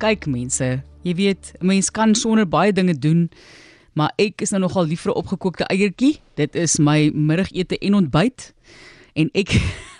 Kyk 0.00 0.24
mense, 0.32 0.66
jy 1.04 1.12
weet, 1.14 1.52
'n 1.60 1.66
mens 1.66 1.90
kan 1.92 2.14
sonder 2.14 2.48
baie 2.48 2.72
dinge 2.72 2.94
doen, 2.98 3.28
maar 3.92 4.12
ek 4.16 4.40
is 4.40 4.50
nou 4.50 4.60
nogal 4.60 4.86
lief 4.86 5.02
vir 5.04 5.12
'n 5.12 5.20
opgekookte 5.20 5.64
eiertjie. 5.68 6.20
Dit 6.36 6.54
is 6.56 6.78
my 6.78 7.10
middagete 7.12 7.78
en 7.78 7.94
ontbyt. 7.94 8.54
En 9.14 9.30
ek 9.32 9.54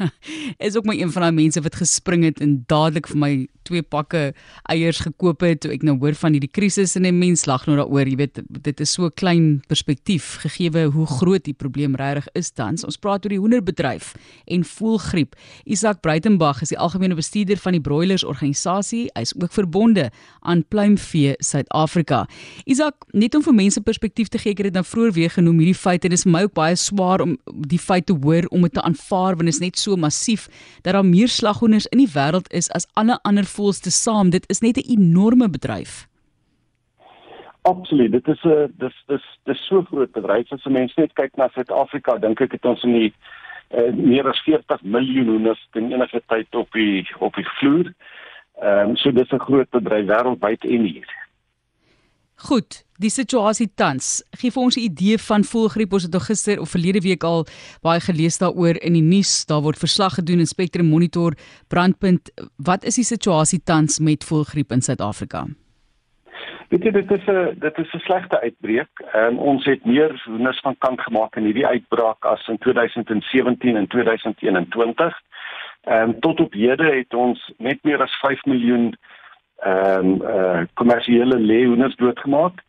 is 0.66 0.76
ook 0.76 0.84
maar 0.84 0.98
een 0.98 1.12
van 1.12 1.22
daai 1.22 1.34
mense 1.34 1.60
wat 1.60 1.74
gespring 1.74 2.24
het 2.24 2.40
en 2.40 2.62
dadelik 2.66 3.08
vir 3.10 3.18
my 3.20 3.32
twee 3.68 3.82
pakke 3.82 4.32
eiers 4.72 5.02
gekoop 5.04 5.44
het 5.44 5.62
toe 5.62 5.72
ek 5.74 5.84
nou 5.86 5.96
hoor 6.00 6.16
van 6.18 6.34
hierdie 6.34 6.50
krisis 6.50 6.96
en 6.96 7.06
'n 7.06 7.18
mens 7.18 7.46
lag 7.46 7.66
nou 7.66 7.76
daaroor, 7.76 8.08
jy 8.08 8.16
weet, 8.16 8.40
dit 8.48 8.80
is 8.80 8.92
so 8.92 9.10
klein 9.10 9.62
perspektief 9.68 10.40
gegee 10.42 10.70
hoe 10.70 11.06
groot 11.06 11.44
die 11.44 11.54
probleem 11.54 11.94
regtig 11.94 12.26
is 12.34 12.50
tans. 12.50 12.84
Ons 12.84 12.96
praat 12.96 13.24
oor 13.24 13.30
die 13.30 13.38
hoenderbedryf 13.38 14.14
en 14.46 14.64
voelgriep. 14.64 15.36
Isak 15.64 16.00
Breitenberg 16.00 16.62
is 16.62 16.68
die 16.68 16.78
algemene 16.78 17.14
bestuurder 17.14 17.56
van 17.56 17.72
die 17.72 17.80
broilers 17.80 18.24
organisasie. 18.24 19.10
Hy 19.14 19.20
is 19.20 19.34
ook 19.34 19.52
verbonde 19.52 20.10
aan 20.40 20.64
Pluimvee 20.68 21.34
Suid-Afrika. 21.38 22.26
Isak, 22.64 22.94
net 23.12 23.34
om 23.34 23.42
vir 23.42 23.54
mense 23.54 23.80
perspektief 23.80 24.28
te 24.28 24.38
gee, 24.38 24.52
ek 24.52 24.58
het 24.58 24.72
dit 24.72 24.74
nou 24.74 24.84
vroeër 24.84 25.12
weer 25.12 25.30
genoem 25.30 25.58
hierdie 25.58 25.74
feit 25.74 26.04
en 26.04 26.10
dit 26.10 26.18
is 26.18 26.24
vir 26.24 26.32
my 26.32 26.42
ook 26.42 26.54
baie 26.54 26.76
swaar 26.76 27.20
om 27.20 27.36
die 27.66 27.78
feit 27.78 28.06
te 28.06 28.16
hoor 28.22 28.46
om 28.50 28.62
dit 28.62 28.72
te 28.72 28.82
aanvaar 28.82 29.09
want 29.10 29.48
dit 29.48 29.54
is 29.54 29.60
net 29.60 29.78
so 29.78 29.96
massief 29.96 30.48
dat 30.82 30.92
daar 30.92 31.04
meer 31.04 31.28
slaghoenders 31.28 31.86
in 31.86 31.98
die 31.98 32.12
wêreld 32.14 32.52
is 32.52 32.70
as 32.70 32.86
alle 32.94 33.18
ander 33.22 33.44
voels 33.44 33.80
te 33.80 33.90
saam. 33.90 34.30
Dit 34.30 34.48
is 34.48 34.60
net 34.60 34.76
'n 34.76 34.90
enorme 34.92 35.48
bedryf. 35.48 36.08
Absoluut. 37.62 38.12
Dit 38.12 38.28
is 38.28 38.44
'n 38.44 38.72
dis 38.78 38.96
dis 39.06 39.24
dis 39.44 39.66
so 39.66 39.82
groot 39.82 40.12
bedryf 40.12 40.52
as 40.52 40.64
'n 40.64 40.72
mens 40.72 40.94
net 40.94 41.12
kyk 41.12 41.36
na 41.36 41.48
Suid-Afrika, 41.48 42.18
dink 42.18 42.40
ek 42.40 42.52
het 42.52 42.64
ons 42.64 42.82
in 42.82 42.92
die 42.92 43.12
uh, 43.70 43.92
meer 43.94 44.28
as 44.28 44.42
40 44.42 44.82
miljoen 44.82 45.26
hoenders 45.26 45.68
ten 45.72 45.92
enige 45.92 46.22
tyd 46.26 46.54
op 46.54 46.72
die 46.72 47.06
op 47.18 47.34
die 47.34 47.46
vloer. 47.58 47.92
Ehm 48.60 48.88
um, 48.88 48.96
so 48.96 49.12
dis 49.12 49.32
'n 49.32 49.38
groot 49.38 49.70
bedryf 49.70 50.06
wêreldwyd 50.06 50.64
en 50.64 50.84
hier. 50.84 51.08
Goed, 52.40 52.78
die 52.96 53.10
situasie 53.12 53.66
tans. 53.76 54.22
Gee 54.40 54.50
vir 54.50 54.62
ons 54.62 54.76
'n 54.76 54.80
idee 54.80 55.18
van 55.18 55.44
voelgriep. 55.44 55.92
Ons 55.92 56.02
het 56.02 56.12
nog 56.12 56.24
gister 56.24 56.60
of 56.60 56.70
verlede 56.70 57.00
week 57.00 57.22
al 57.22 57.44
baie 57.82 58.00
gelees 58.00 58.38
daaroor 58.38 58.80
in 58.80 58.92
die 58.92 59.02
nuus. 59.02 59.44
Daar 59.44 59.60
word 59.60 59.78
verslag 59.78 60.14
gedoen 60.14 60.38
in 60.38 60.46
Spectrum 60.46 60.86
Monitor 60.86 61.32
Brandpunt. 61.68 62.30
Wat 62.56 62.84
is 62.84 62.94
die 62.94 63.04
situasie 63.04 63.60
tans 63.64 63.98
met 63.98 64.24
voelgriep 64.24 64.72
in 64.72 64.80
Suid-Afrika? 64.80 65.46
Weet 66.70 66.84
jy 66.84 66.90
dit 66.90 67.10
is 67.10 67.26
'n 67.26 67.58
dit 67.60 67.78
is 67.78 67.92
'n 67.94 67.98
slegte 67.98 68.40
uitbreek. 68.40 68.90
Um, 69.14 69.38
ons 69.38 69.64
het 69.64 69.84
meer 69.84 70.22
hoenders 70.24 70.60
van 70.60 70.78
kant 70.78 71.00
gemaak 71.00 71.36
in 71.36 71.44
hierdie 71.44 71.66
uitbraak 71.66 72.24
as 72.24 72.48
in 72.48 72.58
2017 72.58 73.76
en 73.76 73.86
2021. 73.86 75.20
Ehm 75.82 76.08
um, 76.08 76.20
tot 76.20 76.40
op 76.40 76.52
hede 76.52 76.96
het 76.96 77.14
ons 77.14 77.52
net 77.58 77.78
meer 77.82 78.02
as 78.02 78.18
5 78.20 78.44
miljoen 78.44 78.96
ehm 79.60 80.06
um, 80.06 80.22
uh 80.22 80.60
kommersiële 80.74 81.38
leeuhoenders 81.38 81.96
doodgemaak. 81.96 82.62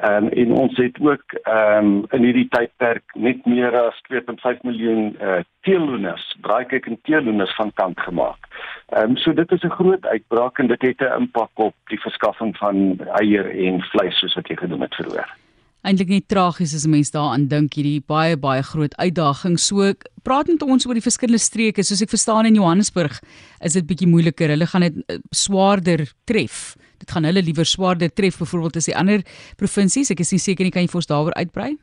Ehm 0.00 0.24
um, 0.24 0.28
en 0.28 0.52
ons 0.52 0.76
het 0.76 1.00
ook 1.00 1.22
ehm 1.42 1.86
um, 1.86 2.04
in 2.10 2.22
hierdie 2.22 2.48
tydperk 2.48 3.02
net 3.14 3.44
meer 3.44 3.76
as 3.80 4.00
2.5 4.12 4.62
miljoen 4.62 5.16
uh 5.20 5.40
teelooners, 5.60 6.36
braaikyk 6.40 6.86
en 6.86 7.00
teelooners 7.02 7.54
van 7.54 7.72
kant 7.74 8.00
gemaak. 8.00 8.48
Ehm 8.88 9.10
um, 9.10 9.16
so 9.16 9.32
dit 9.32 9.52
is 9.52 9.62
'n 9.62 9.76
groot 9.80 10.06
uitbraak 10.06 10.58
en 10.58 10.66
dit 10.66 10.82
het 10.82 11.00
'n 11.00 11.20
impak 11.20 11.50
op 11.54 11.74
die 11.84 12.00
verskaffing 12.00 12.56
van 12.56 12.98
eier 13.20 13.50
en 13.66 13.82
vleis 13.82 14.18
soos 14.18 14.34
wat 14.34 14.48
jy 14.48 14.56
genoem 14.56 14.80
het 14.80 14.94
vroeër 14.94 15.39
eintlik 15.86 16.10
net 16.12 16.28
tragies 16.28 16.74
as 16.74 16.86
'n 16.86 16.90
mens 16.90 17.10
daaraan 17.10 17.48
dink 17.48 17.74
hierdie 17.74 18.02
baie 18.06 18.36
baie 18.36 18.62
groot 18.62 18.94
uitdaging. 18.96 19.58
So 19.58 19.92
praat 20.22 20.48
met 20.48 20.62
ons 20.62 20.86
oor 20.86 20.94
die 20.94 21.08
verskillende 21.08 21.40
streke. 21.40 21.82
Soos 21.82 22.02
ek 22.02 22.10
verstaan 22.10 22.46
in 22.46 22.54
Johannesburg 22.54 23.20
is 23.60 23.72
dit 23.72 23.86
bietjie 23.86 24.08
moeiliker. 24.08 24.48
Hulle 24.48 24.66
gaan 24.66 24.82
dit 24.82 24.96
uh, 25.08 25.16
swaarder 25.30 26.12
tref. 26.26 26.76
Dit 26.98 27.10
gaan 27.10 27.24
hulle 27.24 27.42
liewer 27.42 27.64
swaarder 27.64 28.12
tref 28.12 28.38
byvoorbeeld 28.38 28.76
as 28.76 28.86
die 28.86 28.96
ander 28.96 29.22
provinsies. 29.56 30.10
Ek 30.10 30.20
is 30.20 30.32
nie 30.32 30.38
seker 30.38 30.64
nie 30.64 30.70
kan 30.70 30.82
jy 30.82 30.88
vir 30.88 31.00
ons 31.00 31.06
daaroor 31.06 31.34
uitbrei? 31.34 31.76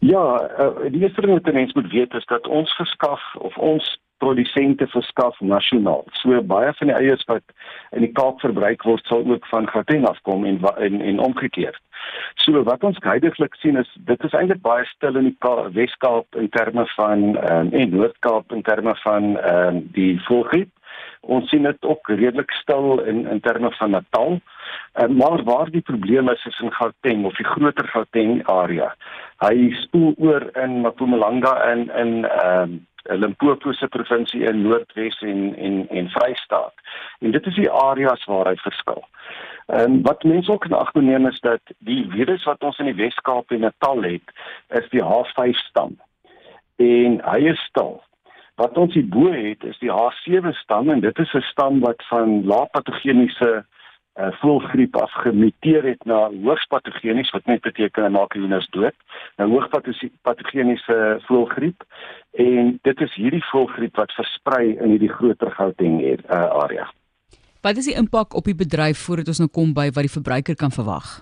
Ja, 0.00 0.24
uh, 0.58 0.90
die 0.92 1.00
eerste 1.00 1.20
ding 1.20 1.32
wat 1.32 1.52
mense 1.52 1.72
moet 1.74 1.92
weet 1.92 2.14
is 2.14 2.26
dat 2.26 2.46
ons 2.46 2.72
verskaf 2.76 3.20
of 3.40 3.56
ons 3.56 3.98
produsente 4.18 4.86
verskaf 4.86 5.40
nasionaal. 5.40 6.04
So 6.20 6.40
baie 6.42 6.72
van 6.78 6.92
die 6.92 6.96
eiers 6.96 7.24
wat 7.30 7.44
in 7.96 8.06
die 8.06 8.12
Kaap 8.16 8.40
verbruik 8.40 8.84
word 8.88 9.04
sal 9.10 9.26
ook 9.26 9.46
van 9.52 9.68
Gauteng 9.68 10.06
afkom 10.08 10.46
en 10.48 10.60
en 10.76 11.00
en 11.00 11.18
omgekeerd. 11.18 11.80
So 12.44 12.62
wat 12.68 12.84
ons 12.84 12.98
heidaglik 13.02 13.54
sien 13.60 13.76
is 13.80 13.90
dit 14.08 14.24
is 14.24 14.36
eintlik 14.36 14.62
baie 14.64 14.86
stil 14.92 15.18
in 15.20 15.30
die 15.30 15.54
Wes-Kaap 15.76 16.38
in 16.40 16.48
terme 16.54 16.86
van 16.94 17.26
um, 17.50 17.72
en 17.72 17.94
Noord-Kaap 17.96 18.52
in 18.52 18.62
terme 18.62 18.96
van 19.02 19.36
um, 19.52 19.84
die 19.96 20.14
volgriep. 20.28 20.72
Ons 21.26 21.48
sien 21.50 21.66
dit 21.66 21.84
ook 21.84 22.08
redelik 22.08 22.52
stil 22.62 23.00
in 23.10 23.24
in 23.26 23.40
terme 23.40 23.72
van 23.78 23.90
Natal. 23.90 24.40
Um, 25.02 25.16
maar 25.16 25.42
waar 25.44 25.70
die 25.70 25.84
probleem 25.84 26.28
is 26.28 26.44
is 26.46 26.60
in 26.60 26.72
Gauteng 26.72 27.24
of 27.24 27.36
die 27.36 27.46
groter 27.46 27.88
Gauteng 27.88 28.42
area. 28.48 28.92
Hy 29.44 29.70
spoel 29.84 30.14
oor 30.18 30.50
in 30.62 30.80
Mpumalanga 30.86 31.56
en 31.72 31.88
in 31.90 32.12
ehm 32.24 32.62
um, 32.62 32.84
Limpopo 33.08 33.72
se 33.72 33.88
provinsie 33.88 34.44
in 34.44 34.62
Noordwes 34.62 35.20
en 35.20 35.56
en 35.56 35.88
en 35.88 36.08
Vrystaat. 36.08 36.74
En 37.18 37.30
dit 37.30 37.46
is 37.46 37.54
die 37.54 37.70
areas 37.70 38.24
waar 38.24 38.46
hy 38.46 38.56
verskil. 38.56 39.04
En 39.66 40.02
wat 40.02 40.22
mense 40.22 40.52
ook 40.52 40.68
na 40.68 40.76
agteneem 40.76 41.26
is 41.26 41.40
dat 41.40 41.60
die 41.78 42.06
virus 42.10 42.44
wat 42.44 42.62
ons 42.62 42.78
in 42.78 42.90
die 42.90 42.94
Wes-Kaap 42.94 43.50
en 43.50 43.60
Natal 43.60 44.02
het, 44.02 44.34
is 44.68 44.88
die 44.90 45.02
H5 45.02 45.58
stam. 45.68 45.96
En 46.76 47.20
hy 47.24 47.38
is 47.50 47.64
stil. 47.70 48.02
Wat 48.56 48.76
ons 48.78 48.94
hierbo 48.94 49.32
het 49.32 49.64
is 49.64 49.78
die 49.78 49.92
H7 49.92 50.52
stam 50.62 50.90
en 50.90 51.00
dit 51.00 51.18
is 51.18 51.32
'n 51.34 51.44
stam 51.50 51.80
wat 51.80 52.02
van 52.08 52.44
lae 52.46 52.68
uh, 54.18 54.32
voelgriep 54.40 54.96
afgemuteer 54.96 55.84
het 55.84 56.04
na 56.04 56.30
hoogpatogenies 56.42 57.30
wat 57.30 57.46
net 57.46 57.60
beteken 57.60 58.02
hy 58.02 58.10
maak 58.14 58.36
hoenders 58.36 58.68
dood. 58.74 58.94
Nou 59.36 59.50
hoogpatogeniese 59.50 60.98
voelgriep 61.26 61.84
en 62.32 62.78
dit 62.82 63.00
is 63.00 63.14
hierdie 63.14 63.44
voelgriep 63.50 63.96
wat 63.96 64.12
versprei 64.16 64.76
in 64.76 64.96
hierdie 64.96 65.12
groter 65.12 65.50
Gauteng 65.50 66.00
uh, 66.02 66.40
area. 66.64 66.88
Wat 67.60 67.76
is 67.76 67.88
die 67.90 67.96
impak 67.98 68.34
op 68.34 68.44
die 68.44 68.54
bedryf 68.54 68.98
voordat 69.06 69.28
ons 69.32 69.42
nou 69.42 69.50
kom 69.50 69.72
by 69.74 69.88
wat 69.90 70.06
die 70.06 70.16
verbruiker 70.18 70.54
kan 70.54 70.70
verwag? 70.70 71.20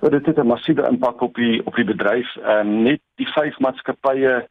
Well, 0.00 0.10
dit 0.10 0.26
het 0.26 0.38
'n 0.38 0.46
massiewe 0.46 0.86
impak 0.88 1.20
op 1.20 1.34
die 1.34 1.66
op 1.66 1.74
die 1.74 1.84
bedryf. 1.84 2.36
Ehm 2.36 2.66
um, 2.66 2.82
net 2.82 3.00
die 3.16 3.26
vyf 3.26 3.58
maatskappye 3.58 4.46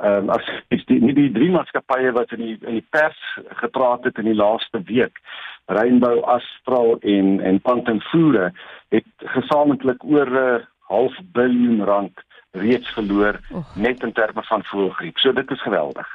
ehm 0.00 0.28
um, 0.28 0.30
as 0.30 0.46
is 0.68 0.84
die 0.86 1.00
nie 1.00 1.14
die 1.14 1.30
drie 1.32 1.50
maatskappye 1.50 2.12
wat 2.16 2.32
in 2.32 2.40
die 2.40 2.56
in 2.60 2.78
die 2.80 2.88
pers 2.90 3.18
gepraat 3.60 4.04
het 4.08 4.18
in 4.18 4.30
die 4.30 4.38
laaste 4.38 4.82
week 4.88 5.20
Rainbow 5.66 6.22
Astral 6.24 6.98
en 7.00 7.40
en 7.40 7.60
Pantenvoere 7.60 8.52
het 8.88 9.28
gesamentlik 9.36 10.04
oor 10.04 10.30
'n 10.30 10.36
uh, 10.36 10.64
half 10.88 11.14
biljoen 11.32 11.84
rand 11.84 12.24
reeds 12.52 12.88
verloor 12.92 13.40
oh. 13.52 13.76
net 13.76 14.02
in 14.02 14.12
terme 14.12 14.42
van 14.44 14.64
voëlgriep. 14.64 15.18
So 15.18 15.32
dit 15.32 15.50
is 15.50 15.62
geweldig. 15.62 16.08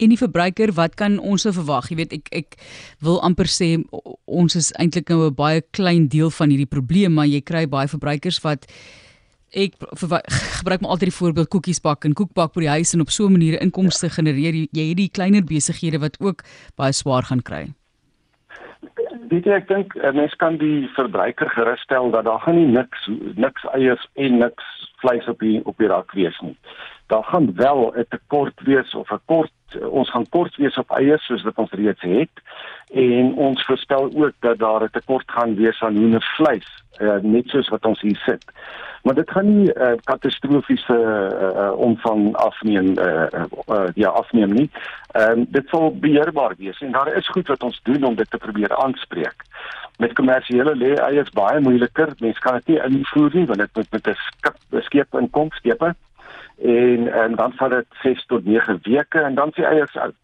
En 0.00 0.08
die 0.08 0.18
verbruiker, 0.18 0.72
wat 0.72 0.94
kan 0.96 1.18
ons 1.18 1.44
nou 1.44 1.52
verwag? 1.54 1.90
Jy 1.90 1.96
weet, 1.96 2.12
ek 2.16 2.30
ek 2.32 2.56
wil 3.04 3.18
amper 3.26 3.50
sê 3.52 3.74
ons 4.24 4.56
is 4.56 4.70
eintlik 4.80 5.10
nou 5.12 5.26
'n 5.28 5.34
baie 5.34 5.60
klein 5.76 6.08
deel 6.08 6.30
van 6.30 6.48
hierdie 6.48 6.70
probleem, 6.70 7.12
maar 7.12 7.28
jy 7.28 7.40
kry 7.40 7.66
baie 7.68 7.88
verbruikers 7.88 8.40
wat 8.40 8.64
ek 9.52 9.74
gebruik 10.60 10.80
maar 10.80 10.90
altyd 10.90 11.10
die 11.10 11.18
voorbeeld 11.18 11.48
koekies 11.48 11.80
bak 11.80 12.04
en 12.04 12.14
koekbak 12.14 12.54
by 12.54 12.60
die 12.60 12.74
huis 12.76 12.94
en 12.94 13.00
op 13.00 13.10
so 13.10 13.26
'n 13.26 13.32
manier 13.32 13.60
inkomste 13.60 14.10
genereer. 14.10 14.54
Jy 14.72 14.88
het 14.88 14.96
die 14.96 15.10
kleiner 15.10 15.44
besighede 15.44 15.98
wat 15.98 16.16
ook 16.20 16.44
baie 16.76 16.92
swaar 16.92 17.22
gaan 17.22 17.42
kry 17.42 17.74
jy 19.30 19.54
ek 19.54 19.68
dink 19.68 19.94
mense 20.16 20.36
kan 20.42 20.58
die 20.60 20.88
verbruiker 20.96 21.50
gerusstel 21.54 22.10
dat 22.14 22.26
daar 22.26 22.40
gaan 22.44 22.58
nie 22.58 22.70
niks 22.70 23.06
niks 23.38 23.66
eiers 23.74 24.02
en 24.14 24.40
niks 24.42 24.64
vleis 25.02 25.26
op 25.30 25.38
die 25.40 25.60
op 25.64 25.78
die 25.78 25.90
rak 25.90 26.12
wees 26.18 26.36
nie. 26.44 26.56
Daar 27.10 27.24
gaan 27.24 27.54
wel 27.54 27.92
'n 27.96 28.04
tekort 28.08 28.60
wees 28.64 28.94
of 28.94 29.10
'n 29.10 29.20
kort 29.24 29.52
ons 29.90 30.10
gaan 30.10 30.28
kort 30.28 30.56
wees 30.56 30.78
op 30.78 30.90
eiers 30.90 31.24
soos 31.24 31.42
wat 31.42 31.58
ons 31.58 31.70
reeds 31.70 32.02
het 32.02 32.42
en 32.94 33.34
ons 33.34 33.64
voorspel 33.64 34.10
ook 34.14 34.34
dat 34.40 34.58
daar 34.58 34.82
'n 34.82 34.90
tekort 34.92 35.30
gaan 35.30 35.54
wees 35.54 35.82
aan 35.82 35.96
hoendervleis 35.96 36.68
uh, 36.98 37.16
net 37.22 37.48
soos 37.48 37.68
wat 37.68 37.84
ons 37.84 38.00
hier 38.00 38.22
sit. 38.26 38.44
Maar 39.02 39.14
dit 39.14 39.30
gaan 39.30 39.56
nie 39.56 39.72
'n 39.72 39.82
uh, 39.82 39.92
katastrofiese 40.04 40.98
uh, 40.98 41.72
omvang 41.78 42.36
afneem 42.36 42.98
uh, 42.98 43.26
uh, 43.68 43.88
ja 43.94 44.08
afneem 44.08 44.52
nie. 44.52 44.70
Ehm 45.10 45.38
um, 45.38 45.46
dit 45.48 45.68
sal 45.68 45.96
beheerbaar 45.98 46.54
wees 46.58 46.80
en 46.80 46.92
daar 46.92 47.14
is 47.14 47.28
goed 47.28 47.46
wat 47.46 47.62
ons 47.62 47.80
doen 47.82 48.04
om 48.04 48.14
dit 48.14 48.30
te 48.30 48.36
probeer 48.36 48.76
aanspreek. 48.76 49.42
Met 49.96 50.12
kommersiële 50.12 50.76
lê 50.76 50.94
eiers 50.94 51.30
baie 51.30 51.60
moeiliker. 51.60 52.08
Mense 52.18 52.40
kan 52.40 52.54
dit 52.54 52.66
nie 52.66 52.82
invoer 52.82 53.30
nie 53.32 53.46
want 53.46 53.58
dit 53.58 53.74
moet 53.74 53.90
met 53.90 54.06
'n 54.06 54.14
skip 54.14 54.56
beskep 54.68 55.14
in 55.14 55.30
kom 55.30 55.50
skepe 55.50 55.94
en 56.62 57.12
en 57.12 57.34
dan 57.34 57.52
vat 57.52 57.70
dit 57.70 57.86
6 58.02 58.26
tot 58.26 58.44
9 58.44 58.78
weke 58.82 59.20
en 59.20 59.34
dan 59.34 59.52
se 59.54 59.64
eiers 59.64 59.96
uit. 59.96 60.14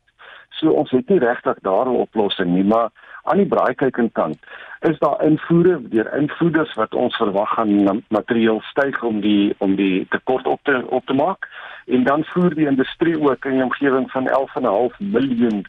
So 0.48 0.70
ons 0.70 0.90
het 0.90 1.08
nie 1.08 1.18
regtig 1.18 1.58
daar 1.60 1.86
'n 1.86 2.00
oplossing 2.06 2.50
nie, 2.50 2.64
maar 2.64 2.90
aan 3.22 3.36
die 3.36 3.46
braaikykingkant 3.46 4.38
is 4.80 4.98
daar 4.98 5.24
invoere 5.24 5.80
deur 5.88 6.14
invoeders 6.14 6.74
wat 6.74 6.94
ons 6.94 7.16
verwag 7.16 7.54
gaan 7.54 8.02
materiaal 8.08 8.60
styg 8.60 9.02
om 9.02 9.20
die 9.20 9.54
om 9.58 9.74
die 9.76 10.06
tekort 10.10 10.46
op 10.46 10.60
te 10.62 10.84
op 10.88 11.06
te 11.06 11.12
maak 11.12 11.48
en 11.86 12.04
dan 12.04 12.24
voer 12.24 12.54
die 12.54 12.66
industrie 12.66 13.20
ook 13.20 13.44
in 13.44 13.56
'n 13.56 13.62
omgewing 13.62 14.10
van 14.10 14.28
11.5 14.28 14.98
miljoen 14.98 15.66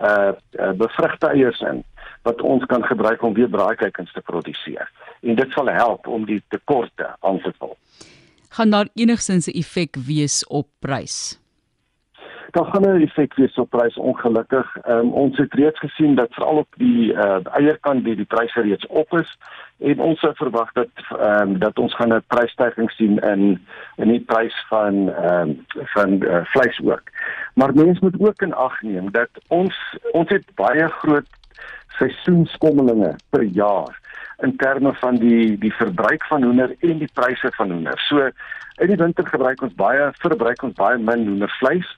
uh, 0.00 0.28
uh 0.52 0.70
bevrugte 0.70 1.26
eiers 1.26 1.60
in 1.60 1.84
wat 2.22 2.42
ons 2.42 2.64
kan 2.64 2.84
gebruik 2.84 3.22
om 3.22 3.34
weer 3.34 3.48
braaikuikens 3.48 4.12
te 4.12 4.20
produseer. 4.20 4.90
En 5.20 5.34
dit 5.34 5.50
sal 5.52 5.66
help 5.66 6.06
om 6.06 6.24
die 6.24 6.42
tekorte 6.48 7.16
aan 7.20 7.40
te 7.40 7.52
vul. 7.58 7.76
Gaan 8.54 8.70
daar 8.70 8.88
enigsins 8.94 9.46
'n 9.46 9.58
effek 9.58 9.96
wees 9.96 10.46
op 10.46 10.68
prys? 10.78 11.44
daar 12.54 12.64
gaan 12.64 12.82
'n 12.82 13.02
effek 13.02 13.34
wees 13.34 13.54
op 13.54 13.70
pryse 13.70 14.00
ongelukkig. 14.00 14.76
Um, 14.88 15.12
ons 15.12 15.36
het 15.36 15.54
reeds 15.54 15.78
gesien 15.78 16.14
dat 16.14 16.34
veral 16.34 16.56
op 16.56 16.66
die 16.76 17.12
uh, 17.12 17.36
eierkant 17.42 18.04
die 18.04 18.16
die 18.16 18.24
pryse 18.24 18.60
reeds 18.60 18.86
op 18.86 19.18
is 19.18 19.38
en 19.78 20.00
ons 20.00 20.20
sou 20.20 20.34
verwag 20.34 20.72
dat 20.72 20.88
ehm 21.18 21.40
um, 21.40 21.58
dat 21.58 21.78
ons 21.78 21.94
gaan 21.94 22.14
'n 22.14 22.22
prysstyging 22.26 22.90
sien 22.90 23.18
in 23.18 23.66
in 23.96 24.08
die 24.08 24.20
prys 24.20 24.66
van 24.68 25.12
ehm 25.12 25.48
um, 25.48 25.64
van 25.94 26.10
uh, 26.22 26.44
vleis 26.44 26.80
ook. 26.84 27.02
Maar 27.54 27.74
mense 27.74 28.04
moet 28.04 28.20
ook 28.28 28.42
in 28.42 28.54
ag 28.54 28.82
neem 28.82 29.10
dat 29.10 29.30
ons 29.48 29.74
ons 30.12 30.28
het 30.28 30.46
baie 30.54 30.88
groot 30.88 31.28
seisoenskommelinge 31.98 33.16
per 33.30 33.42
jaar 33.42 34.03
in 34.42 34.56
terme 34.56 34.94
van 34.94 35.16
die 35.16 35.58
die 35.58 35.74
verbruik 35.74 36.24
van 36.24 36.42
hoender 36.42 36.74
en 36.80 36.98
die 36.98 37.10
pryse 37.12 37.50
van 37.56 37.70
hoender. 37.70 37.98
So 38.08 38.30
in 38.82 38.90
die 38.90 38.96
winter 38.96 39.26
gebruik 39.26 39.62
ons 39.62 39.74
baie 39.74 40.10
verbruik 40.18 40.62
ons 40.62 40.74
baie 40.78 40.98
min 40.98 41.26
hoendervleis 41.28 41.90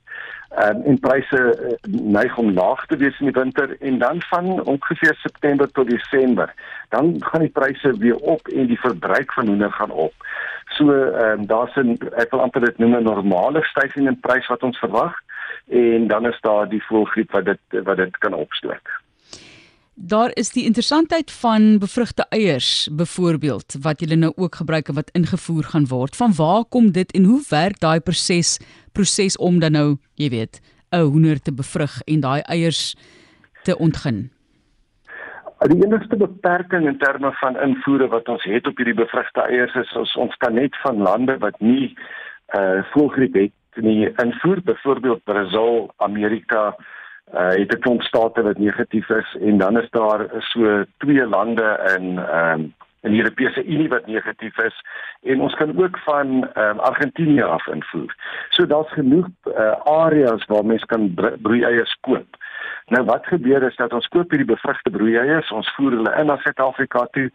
um, 0.65 0.83
en 0.85 0.99
pryse 1.00 1.41
uh, 1.41 1.77
neig 1.88 2.37
om 2.37 2.53
laag 2.53 2.85
te 2.87 2.99
wees 3.00 3.19
in 3.21 3.31
die 3.31 3.38
winter 3.41 3.77
en 3.81 3.99
dan 3.99 4.21
van 4.29 4.50
ongeveer 4.65 5.17
September 5.23 5.71
tot 5.73 5.88
Desember 5.91 6.53
dan 6.94 7.15
gaan 7.25 7.47
die 7.47 7.55
pryse 7.61 7.94
weer 7.99 8.17
op 8.17 8.49
en 8.49 8.67
die 8.67 8.81
verbruik 8.81 9.33
van 9.33 9.47
hoender 9.47 9.73
gaan 9.73 9.91
op. 9.91 10.12
So 10.77 10.93
ehm 10.93 11.41
um, 11.41 11.47
daar's 11.47 11.77
'n 11.77 11.97
ek 12.17 12.31
wil 12.31 12.41
amper 12.41 12.65
dit 12.65 12.79
noem 12.79 12.97
'n 12.97 13.03
normale 13.03 13.65
stygings 13.65 14.09
in 14.09 14.21
prys 14.21 14.47
wat 14.47 14.62
ons 14.62 14.79
verwag 14.79 15.15
en 15.69 16.06
dan 16.06 16.27
is 16.27 16.41
daar 16.41 16.69
die 16.69 16.85
voëlgriep 16.88 17.33
wat 17.33 17.44
dit 17.44 17.83
wat 17.85 17.97
dit 17.97 18.19
kan 18.19 18.35
opstoot. 18.35 19.06
Daar 19.99 20.31
is 20.35 20.51
die 20.53 20.65
interessantheid 20.65 21.33
van 21.33 21.79
bevrugte 21.79 22.27
eiers 22.29 22.89
byvoorbeeld 22.93 23.77
wat 23.81 24.01
julle 24.01 24.17
nou 24.17 24.33
ook 24.37 24.55
gebruik 24.55 24.89
en 24.89 24.95
wat 24.95 25.11
ingevoer 25.11 25.65
gaan 25.65 25.87
word. 25.89 26.17
Van 26.17 26.35
waar 26.37 26.65
kom 26.69 26.91
dit 26.93 27.13
en 27.13 27.25
hoe 27.25 27.41
werk 27.49 27.81
daai 27.81 28.01
proses 28.01 28.59
proses 28.93 29.37
om 29.37 29.59
dan 29.59 29.73
nou, 29.73 29.97
jy 30.15 30.29
weet, 30.29 30.61
'n 30.93 31.01
hoender 31.01 31.41
te 31.41 31.53
bevrug 31.53 32.03
en 32.05 32.21
daai 32.21 32.41
eiers 32.41 32.97
te 33.63 33.79
ontgin? 33.79 34.31
Die 35.59 35.85
enigste 35.85 36.17
beperking 36.17 36.87
in 36.87 36.99
terme 36.99 37.33
van 37.33 37.57
invoere 37.57 38.09
wat 38.09 38.29
ons 38.29 38.45
het 38.45 38.67
op 38.67 38.77
hierdie 38.77 38.95
bevrugte 38.95 39.41
eiers 39.41 39.75
is 39.75 39.97
ons, 39.97 40.17
ons 40.17 40.37
kan 40.37 40.55
net 40.55 40.77
van 40.83 40.97
lande 40.97 41.39
wat 41.39 41.61
nie 41.61 41.97
uh 42.55 42.85
voelgriep 42.93 43.35
het 43.35 43.53
nie 43.75 44.13
invoer, 44.23 44.61
byvoorbeeld 44.63 45.25
Brazil, 45.25 45.91
Amerika, 45.97 46.77
uh 47.34 47.49
het 47.49 47.73
'n 47.75 47.81
klomp 47.81 48.02
state 48.02 48.43
wat 48.43 48.58
negatief 48.58 49.08
is 49.08 49.37
en 49.40 49.58
dan 49.58 49.78
is 49.81 49.90
daar 49.90 50.26
so 50.38 50.84
twee 50.99 51.26
lande 51.26 51.96
in 51.96 52.19
ehm 52.19 52.61
um, 52.61 52.75
in 53.06 53.12
die 53.12 53.23
Europese 53.23 53.64
Unie 53.64 53.88
wat 53.88 54.06
negatief 54.06 54.58
is 54.58 54.82
en 55.23 55.40
ons 55.40 55.55
kan 55.55 55.78
ook 55.82 55.99
van 55.99 56.49
um, 56.55 56.78
Argentinië 56.78 57.43
af 57.43 57.67
invoer. 57.67 58.14
So 58.49 58.67
daar's 58.67 58.93
genoeg 58.93 59.26
uh 59.46 59.73
areas 59.84 60.44
waar 60.44 60.64
mense 60.64 60.87
kan 60.87 61.14
broeieiers 61.43 61.99
koop. 62.00 62.37
Nou 62.87 63.05
wat 63.05 63.26
gebeur 63.26 63.62
is 63.62 63.76
dat 63.76 63.93
ons 63.93 64.08
koop 64.08 64.31
hierdie 64.31 64.55
bevrugte 64.55 64.90
broeieiers, 64.90 65.50
ons 65.50 65.75
voer 65.75 65.90
hulle 65.90 66.14
in 66.19 66.26
na 66.26 66.37
Suid-Afrika 66.37 67.06
toe. 67.11 67.31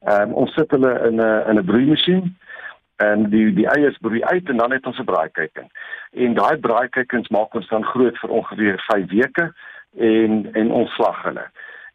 Ehm 0.00 0.22
um, 0.22 0.32
ons 0.32 0.54
sit 0.54 0.70
hulle 0.70 0.92
in 1.08 1.20
'n 1.20 1.48
in 1.50 1.58
'n 1.58 1.64
broeimasjien 1.64 2.36
en 2.96 3.30
die 3.30 3.52
die 3.52 3.66
eiers 3.68 3.98
broei 4.00 4.22
uit 4.24 4.48
en 4.48 4.56
dan 4.56 4.72
het 4.72 4.86
ons 4.86 4.98
'n 4.98 5.04
braaikuiking. 5.04 5.68
En 6.12 6.34
daai 6.34 6.56
braaikuikings 6.56 7.28
maak 7.28 7.54
ons 7.54 7.68
dan 7.68 7.84
groot 7.84 8.18
vir 8.18 8.30
ongeveer 8.30 8.82
5 8.86 9.10
weke 9.10 9.52
en 9.96 10.52
en 10.52 10.70
ons 10.70 10.94
slag 10.94 11.22
hulle. 11.22 11.46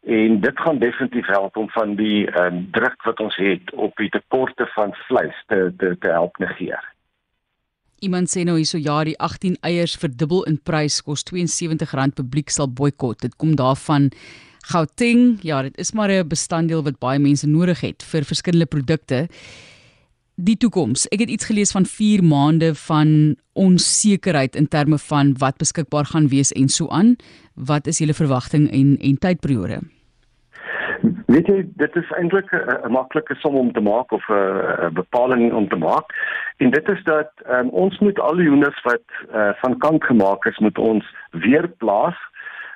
En 0.02 0.40
dit 0.40 0.60
gaan 0.60 0.78
definitief 0.78 1.26
help 1.26 1.56
om 1.56 1.68
van 1.70 1.94
die 1.94 2.26
uh, 2.26 2.46
druk 2.70 3.02
wat 3.02 3.20
ons 3.20 3.36
het 3.36 3.72
op 3.72 3.96
die 3.96 4.08
tekorte 4.08 4.66
van 4.74 4.94
vleis 4.94 5.44
te 5.46 5.72
te 5.76 5.96
te 5.98 6.08
help 6.08 6.38
negeer. 6.38 6.92
Iemand 7.98 8.30
sê 8.30 8.42
nou 8.42 8.56
hierso 8.56 8.78
ja, 8.78 9.04
die 9.04 9.18
18 9.18 9.56
eiers 9.60 9.96
verdubbel 9.96 10.42
in 10.44 10.58
prys 10.62 11.02
kos 11.02 11.22
R72 11.30 12.14
publiek 12.14 12.50
sal 12.50 12.68
boikot. 12.68 13.20
Dit 13.20 13.36
kom 13.36 13.54
daarvan 13.56 14.10
Gauteng. 14.62 15.38
Ja, 15.42 15.62
dit 15.62 15.78
is 15.78 15.92
maar 15.92 16.10
'n 16.10 16.28
bestanddeel 16.28 16.82
wat 16.82 16.98
baie 16.98 17.18
mense 17.18 17.48
nodig 17.48 17.80
het 17.80 18.02
vir 18.02 18.22
verskillende 18.22 18.66
produkte 18.66 19.28
die 20.44 20.56
toekoms. 20.56 21.06
Ek 21.14 21.22
het 21.24 21.30
iets 21.30 21.46
gelees 21.46 21.72
van 21.74 21.86
4 21.86 22.22
maande 22.24 22.74
van 22.88 23.36
onsekerheid 23.52 24.56
in 24.56 24.68
terme 24.68 24.98
van 24.98 25.34
wat 25.38 25.56
beskikbaar 25.62 26.04
gaan 26.12 26.28
wees 26.28 26.52
en 26.52 26.68
so 26.68 26.88
aan. 26.88 27.16
Wat 27.54 27.86
is 27.86 27.98
julle 27.98 28.16
verwagting 28.16 28.70
en 28.70 28.96
en 29.00 29.18
tydperiode? 29.18 29.82
Weet 31.26 31.46
jy, 31.46 31.62
dit 31.80 31.96
is 31.96 32.10
eintlik 32.18 32.50
'n 32.52 32.92
maklike 32.92 33.34
som 33.34 33.54
om 33.54 33.72
te 33.72 33.80
maak 33.80 34.12
of 34.12 34.24
'n 34.28 34.94
bepaling 34.94 35.52
om 35.52 35.68
te 35.68 35.76
maak. 35.76 36.06
En 36.56 36.70
dit 36.70 36.88
is 36.88 37.02
dat 37.04 37.30
um, 37.50 37.68
ons 37.68 37.98
moet 37.98 38.18
al 38.20 38.36
die 38.36 38.48
hoenders 38.48 38.82
wat 38.82 39.06
uh, 39.34 39.50
van 39.62 39.78
kant 39.78 40.04
gemaak 40.04 40.44
is, 40.44 40.58
moet 40.58 40.78
ons 40.78 41.04
weer 41.30 41.68
plaas. 41.68 42.16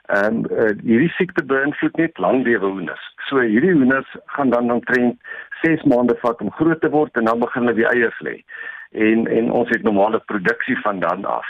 En 0.07 0.45
uh, 0.51 0.71
hierdie 0.87 1.11
siekte 1.17 1.43
beïnvloed 1.45 1.97
net 1.99 2.19
langlewe 2.23 2.67
hoenders. 2.67 3.07
So 3.27 3.43
hierdie 3.43 3.73
hoenders 3.75 4.17
gaan 4.37 4.51
dan 4.51 4.71
omtrent 4.71 5.19
6 5.63 5.83
maande 5.91 6.15
vat 6.23 6.41
om 6.41 6.53
groot 6.59 6.81
te 6.81 6.91
word 6.91 7.17
en 7.19 7.27
dan 7.27 7.43
begin 7.43 7.67
hulle 7.67 7.75
die 7.75 7.89
eiers 7.91 8.21
lê. 8.23 8.37
En 8.95 9.27
en 9.27 9.51
ons 9.51 9.73
het 9.75 9.83
normale 9.83 10.23
produksie 10.31 10.79
van 10.85 11.01
dan 11.03 11.25
af. 11.25 11.49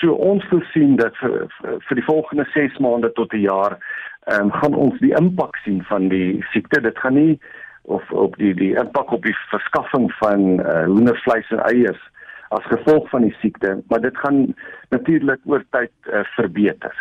So 0.00 0.12
ons 0.12 0.46
voorsien 0.50 0.96
dat 0.98 1.14
vir 1.22 1.46
vir 1.60 2.00
die 2.00 2.08
volgende 2.08 2.48
6 2.56 2.80
maande 2.82 3.12
tot 3.12 3.32
'n 3.32 3.46
jaar 3.46 3.78
ehm 4.26 4.50
um, 4.50 4.52
gaan 4.52 4.74
ons 4.74 4.98
die 4.98 5.14
impak 5.20 5.56
sien 5.62 5.84
van 5.84 6.08
die 6.08 6.42
siekte. 6.50 6.80
Dit 6.80 6.98
gaan 6.98 7.14
nie 7.14 7.38
of 7.82 8.10
op 8.10 8.36
die 8.36 8.54
die 8.54 8.74
impak 8.74 9.12
op 9.12 9.22
die 9.22 9.36
verskaffing 9.54 10.12
van 10.18 10.60
uh, 10.60 10.84
hoendervleis 10.84 11.50
en 11.50 11.62
eiers 11.70 12.02
as 12.48 12.64
gevolg 12.64 13.08
van 13.10 13.22
die 13.22 13.36
siekte, 13.40 13.82
maar 13.88 14.00
dit 14.00 14.16
gaan 14.18 14.54
natuurlik 14.88 15.40
oor 15.44 15.64
tyd 15.70 15.92
uh, 16.06 16.24
verbeter. 16.36 16.94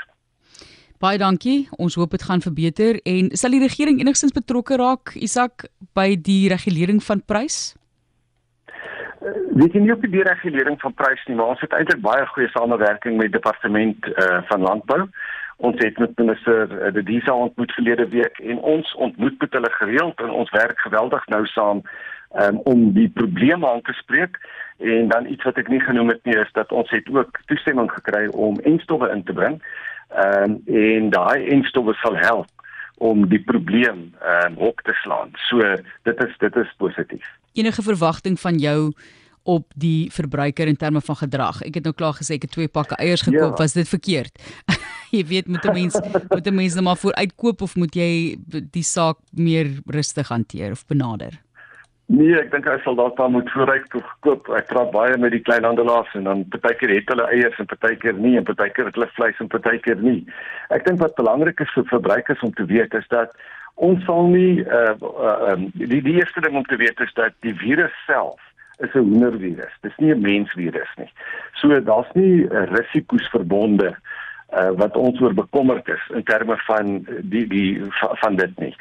Baie 1.04 1.20
dankie. 1.20 1.66
Ons 1.84 1.98
hoop 2.00 2.14
dit 2.16 2.24
gaan 2.24 2.40
verbeter 2.40 2.96
en 3.04 3.26
sal 3.36 3.52
die 3.52 3.60
regering 3.60 3.98
enigstens 4.00 4.32
betrokke 4.32 4.78
raak, 4.80 5.12
Isak, 5.20 5.66
by 5.98 6.14
die 6.16 6.48
regulering 6.48 7.02
van 7.04 7.20
prys? 7.28 7.74
Weet 9.60 9.76
jy 9.76 9.82
nie 9.84 9.92
op 9.92 10.06
die 10.08 10.24
regulering 10.24 10.80
van 10.80 10.96
prys 10.96 11.20
nie, 11.28 11.36
maar 11.36 11.52
ons 11.58 11.66
het 11.66 11.76
eintlik 11.76 12.00
baie 12.06 12.24
goeie 12.32 12.48
samewerking 12.56 13.20
met 13.20 13.36
departement 13.36 14.08
uh, 14.14 14.40
van 14.48 14.64
landbou. 14.64 15.02
Ons 15.68 15.84
het 15.84 16.00
met 16.00 16.16
minister 16.24 16.72
uh, 16.72 16.96
De 16.96 17.04
Disa 17.04 17.36
ontmoet 17.36 17.76
verlede 17.76 18.08
week 18.16 18.40
en 18.40 18.64
ons 18.78 18.96
ontmoet 18.96 19.36
met 19.44 19.60
hulle 19.60 19.76
gereeld 19.84 20.24
en 20.24 20.32
ons 20.32 20.56
werk 20.56 20.80
geweldig 20.88 21.28
nou 21.36 21.44
saam 21.52 21.84
um, 22.32 22.63
om 22.63 22.92
die 22.96 23.10
probleme 23.12 23.68
aan 23.68 23.84
te 23.84 24.00
spreek 24.00 24.39
en 24.80 25.12
dan 25.12 25.27
iets 25.27 25.44
wat 25.44 25.60
ek 25.60 25.68
nie 25.68 25.84
genoem 25.84 26.16
het 26.16 26.24
nie 26.24 26.39
is 26.39 26.51
dat 26.56 26.72
ons 26.72 26.92
het 26.96 27.12
ook 27.12 27.44
toestemming 27.51 27.92
gekry 27.92 28.30
om 28.32 28.63
enstowwe 28.63 29.12
in 29.12 29.27
te 29.27 29.36
bring 29.36 29.60
Ehm 30.13 30.51
um, 30.51 30.62
en 30.65 31.10
daai 31.10 31.48
enstowwe 31.50 31.93
sal 31.93 32.17
help 32.17 32.50
om 32.98 33.25
die 33.29 33.41
probleem 33.41 34.12
ehm 34.22 34.53
um, 34.53 34.58
op 34.70 34.82
te 34.86 34.93
slaan. 35.01 35.34
So 35.50 35.60
dit 36.03 36.24
is 36.24 36.38
dit 36.38 36.55
is 36.55 36.74
positief. 36.77 37.25
Enige 37.53 37.82
verwagting 37.82 38.39
van 38.39 38.58
jou 38.58 38.93
op 39.43 39.72
die 39.75 40.12
verbruiker 40.12 40.67
in 40.67 40.75
terme 40.79 41.01
van 41.01 41.15
gedrag. 41.15 41.62
Ek 41.67 41.75
het 41.75 41.84
nou 41.84 41.96
klaar 41.96 42.15
gesê 42.15 42.38
ek 42.38 42.48
het 42.48 42.53
twee 42.55 42.72
pakke 42.72 42.96
eiers 42.96 43.25
gekoop, 43.25 43.58
ja. 43.58 43.63
was 43.63 43.75
dit 43.75 43.89
verkeerd? 43.89 44.39
jy 45.15 45.24
weet 45.29 45.48
moet 45.48 45.65
'n 45.65 45.74
mens 45.74 46.00
moet 46.34 46.48
'n 46.48 46.55
mens 46.55 46.75
net 46.75 46.84
maar 46.84 46.98
vooruitkoop 46.98 47.62
of 47.62 47.75
moet 47.75 47.96
jy 47.96 48.38
die 48.48 48.84
saak 48.84 49.17
meer 49.32 49.82
rustig 49.86 50.27
hanteer 50.27 50.72
of 50.72 50.86
benader? 50.88 51.41
Nee, 52.12 52.36
ek 52.36 52.50
dink 52.51 52.65
hy 52.67 52.75
sal 52.83 52.98
dalk 53.00 53.17
maar 53.17 53.31
moet 53.31 53.51
vooruit 53.53 53.86
toe 53.93 54.01
gekoop. 54.03 54.50
Ek 54.57 54.67
praat 54.67 54.91
baie 54.91 55.17
met 55.17 55.31
die 55.31 55.41
kleinhandelaars 55.41 56.12
en 56.19 56.27
dan 56.27 56.43
partykeer 56.51 56.91
het 56.98 57.12
hulle 57.13 57.27
eiers 57.31 57.60
en 57.63 57.69
partykeer 57.69 58.17
nie 58.19 58.36
en 58.38 58.48
partykeer 58.48 58.89
het 58.89 58.98
hulle 59.00 59.07
vleis 59.15 59.39
en 59.39 59.51
partykeer 59.51 60.01
nie. 60.03 60.19
Ek 60.75 60.83
dink 60.86 61.00
wat 61.00 61.15
belangrik 61.15 61.63
is 61.63 61.72
vir 61.77 61.88
verbruikers 61.93 62.43
om 62.43 62.51
te 62.57 62.67
weet 62.67 62.93
is 63.00 63.07
dat 63.13 63.31
ons 63.75 64.03
sal 64.05 64.27
nie 64.29 64.62
uh, 64.67 64.98
uh 65.00 65.55
die 65.79 66.01
die 66.03 66.17
eerste 66.19 66.43
ding 66.43 66.60
om 66.60 66.67
te 66.67 66.77
weet 66.77 67.00
is 67.01 67.13
dat 67.15 67.39
die 67.48 67.55
virus 67.63 67.95
self 68.05 68.41
is 68.83 68.91
'n 68.93 69.07
hoendervirus. 69.07 69.74
Dis 69.81 69.98
nie 69.98 70.12
'n 70.13 70.22
mensvirus 70.22 70.91
nie. 70.98 71.10
So 71.53 71.79
daar's 71.79 72.12
nie 72.13 72.43
uh, 72.43 72.67
risiko's 72.75 73.27
verbonde 73.31 73.95
uh, 74.57 74.69
wat 74.77 74.98
ons 74.98 75.19
oor 75.22 75.33
bekommerd 75.33 75.88
is 75.88 76.10
in 76.13 76.24
terme 76.24 76.57
van 76.67 77.07
die 77.22 77.48
die 77.48 77.81
van 78.00 78.36
dit 78.36 78.60
nie. 78.60 78.75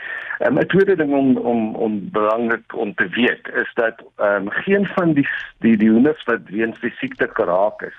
Um, 0.46 0.58
'n 0.58 0.66
tweede 0.66 0.96
ding 0.96 1.12
om 1.12 1.36
om 1.36 1.74
om 1.74 2.10
belangrik 2.12 2.76
om 2.76 2.94
te 2.94 3.08
weet 3.08 3.48
is 3.54 3.70
dat 3.74 4.02
um, 4.16 4.50
geen 4.50 4.86
van 4.86 5.12
die 5.12 5.28
die 5.58 5.76
die 5.76 5.90
hoenders 5.90 6.24
wat 6.24 6.40
weens 6.46 6.80
die 6.80 6.94
siekte 6.96 7.28
geraak 7.32 7.82
is, 7.82 7.98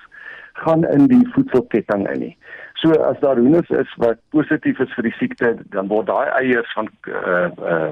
gaan 0.52 0.84
in 0.84 1.06
die 1.06 1.28
voedselketting 1.32 2.08
in 2.10 2.20
nie. 2.20 2.36
So 2.74 2.90
as 2.90 3.20
daar 3.20 3.38
hoenders 3.38 3.68
is 3.70 3.90
wat 4.02 4.18
positief 4.34 4.78
is 4.82 4.92
vir 4.96 5.06
die 5.06 5.14
siekte, 5.18 5.52
dan 5.72 5.88
word 5.88 6.08
daai 6.10 6.26
eiers 6.40 6.72
van 6.74 6.90
uh 7.08 7.50
uh 7.72 7.90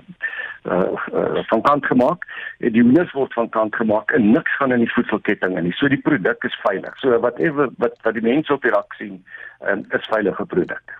uh, 0.64 0.94
uh, 1.14 1.42
van 1.50 1.62
kant 1.62 1.86
gemaak. 1.86 2.26
Die 2.58 2.82
hoenders 2.82 3.12
word 3.14 3.32
van 3.38 3.48
kant 3.54 3.76
gemaak 3.78 4.10
en 4.16 4.30
niks 4.34 4.56
gaan 4.58 4.74
in 4.74 4.84
die 4.84 4.90
voedselketting 4.94 5.56
in 5.58 5.68
nie. 5.68 5.74
So 5.78 5.90
die 5.90 6.00
produk 6.02 6.44
is 6.44 6.58
veilig. 6.66 6.98
So 7.02 7.14
whatever 7.24 7.70
wat 7.82 7.96
wat 8.02 8.18
die 8.18 8.26
mense 8.26 8.52
op 8.52 8.66
die 8.66 8.74
rak 8.74 8.98
sien, 8.98 9.22
um, 9.70 9.86
is 9.94 10.10
veilige 10.10 10.46
produk. 10.46 10.96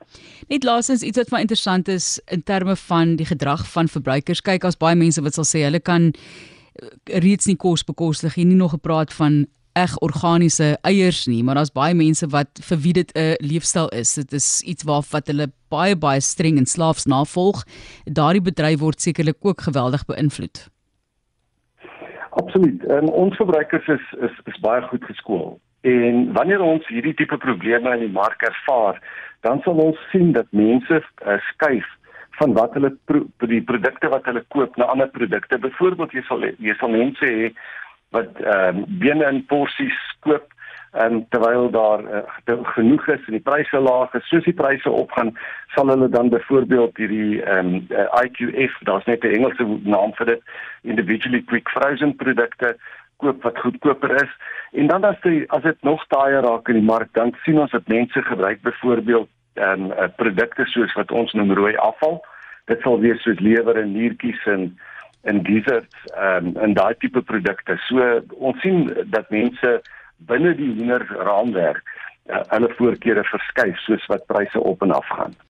Net 0.48 0.64
laasens 0.64 1.02
iets 1.02 1.18
wat 1.18 1.34
vir 1.34 1.42
interessant 1.44 1.88
is 1.88 2.14
in 2.30 2.42
terme 2.42 2.76
van 2.86 3.16
die 3.18 3.26
gedrag 3.26 3.66
van 3.74 3.90
verbruikers. 3.90 4.42
Kyk, 4.46 4.64
as 4.64 4.78
baie 4.78 4.98
mense 4.98 5.22
wat 5.22 5.38
sal 5.38 5.48
sê 5.48 5.66
hulle 5.66 5.82
kan 5.82 6.12
reeds 7.26 7.46
nie 7.50 7.58
kos 7.60 7.84
bekostig 7.84 8.38
nie, 8.38 8.46
nie 8.52 8.60
nog 8.62 8.72
gepraat 8.78 9.12
van 9.12 9.44
eg 9.78 9.96
organiese 10.04 10.76
eiers 10.82 11.26
nie, 11.26 11.42
maar 11.42 11.54
daar's 11.54 11.72
baie 11.72 11.94
mense 11.94 12.26
wat 12.32 12.60
vir 12.68 12.78
wie 12.84 12.92
dit 12.92 13.12
'n 13.16 13.36
leefstyl 13.40 13.88
is. 13.88 14.14
Dit 14.14 14.32
is 14.32 14.62
iets 14.62 14.84
waar 14.84 15.02
wat 15.10 15.26
hulle 15.26 15.52
baie 15.70 15.96
baie 15.96 16.20
streng 16.20 16.58
en 16.58 16.66
slaafs 16.66 17.06
navolg. 17.06 17.64
Daardie 18.04 18.42
bedryf 18.42 18.80
word 18.80 19.00
sekerlik 19.00 19.40
ook 19.40 19.60
geweldig 19.60 20.04
beïnvloed. 20.06 20.68
Absoluut. 22.30 22.84
En 22.84 23.10
ons 23.10 23.36
verbruikers 23.36 23.88
is 23.88 24.04
is 24.20 24.34
is 24.44 24.60
baie 24.60 24.82
goed 24.82 25.04
geskool. 25.04 25.60
En 25.80 26.32
wanneer 26.32 26.60
ons 26.60 26.86
hierdie 26.88 27.14
tipe 27.14 27.36
probleme 27.36 27.92
in 27.92 28.00
die 28.06 28.12
mark 28.12 28.42
ervaar, 28.42 29.00
dan 29.40 29.60
sal 29.64 29.74
ons 29.74 29.98
sien 30.10 30.32
dat 30.32 30.46
mense 30.50 31.02
uh, 31.26 31.38
skuif 31.50 31.88
van 32.38 32.52
wat 32.52 32.74
hulle 32.78 32.90
pro, 33.04 33.24
die 33.50 33.62
produkte 33.62 34.08
wat 34.08 34.24
hulle 34.24 34.44
koop 34.54 34.76
na 34.76 34.84
ander 34.84 35.10
produkte. 35.10 35.58
Byvoorbeeld 35.58 36.14
jy 36.16 36.22
sal 36.28 36.46
jy 36.46 36.76
sal 36.80 36.94
mense 36.94 37.26
hê 37.26 37.50
wat 38.12 38.40
ehm 38.40 38.82
um, 38.82 38.84
binne 39.02 39.28
in 39.28 39.44
porsies 39.46 39.98
koop 40.26 40.48
en 40.92 41.26
terwyl 41.32 41.70
daar 41.72 42.00
uh, 42.04 42.58
genoeg 42.62 43.06
is 43.08 43.22
en 43.26 43.38
die 43.38 43.44
pryse 43.44 43.78
laag 43.80 44.12
is, 44.14 44.26
soos 44.28 44.44
die 44.44 44.56
pryse 44.56 44.90
opgaan, 44.90 45.30
sal 45.74 45.88
hulle 45.88 46.08
dan 46.12 46.28
byvoorbeeld 46.28 46.96
hierdie 47.00 47.40
ehm 47.42 47.74
um, 47.74 47.86
uh, 47.90 48.08
IQF, 48.24 48.76
daar's 48.88 49.08
net 49.08 49.24
'n 49.24 49.36
Engelse 49.38 49.66
naam 49.82 50.12
vir 50.20 50.26
dit, 50.26 50.42
individually 50.82 51.42
quick 51.42 51.68
frozen 51.68 52.16
produkte 52.16 52.76
koop 53.16 53.42
wat 53.42 53.58
goedkoper 53.58 54.22
is. 54.22 54.32
En 54.72 54.86
dan 54.86 55.04
as 55.04 55.20
dit 55.22 55.48
as 55.48 55.62
dit 55.62 55.82
nog 55.82 56.04
taaier 56.06 56.42
raak 56.42 56.68
in 56.68 56.80
die 56.80 56.90
mark, 56.90 57.12
dan 57.12 57.34
sien 57.44 57.60
ons 57.60 57.70
dat 57.70 57.88
mense 57.88 58.22
gebruik 58.22 58.62
byvoorbeeld 58.62 59.28
ehm 59.54 59.82
um, 59.84 59.90
uh, 59.90 60.08
produkte 60.16 60.64
soos 60.64 60.92
wat 60.92 61.10
ons 61.10 61.32
noem 61.32 61.52
rooi 61.52 61.76
afval. 61.76 62.20
Dit 62.64 62.80
sal 62.80 63.00
wees 63.00 63.22
soos 63.22 63.40
lewer 63.40 63.76
en 63.76 63.92
niertjies 63.92 64.44
en 64.46 64.78
in 65.24 65.42
desserts 65.46 65.96
um, 66.18 66.56
en 66.56 66.74
daai 66.74 66.94
tipe 66.98 67.22
produkte. 67.22 67.76
So 67.88 68.20
ons 68.38 68.60
sien 68.64 68.88
dat 69.14 69.30
mense 69.30 69.80
binne 70.30 70.54
die 70.58 70.70
hoender 70.76 71.06
raamwerk 71.26 71.82
uh, 72.30 72.42
hulle 72.54 72.70
voorkeure 72.78 73.24
verskuif 73.30 73.78
soos 73.86 74.06
wat 74.10 74.26
pryse 74.30 74.60
op 74.60 74.82
en 74.82 74.94
af 74.94 75.08
gaan. 75.14 75.36